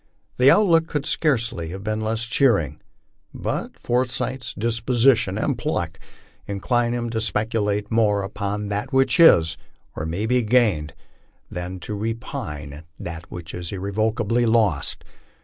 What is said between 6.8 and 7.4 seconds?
him to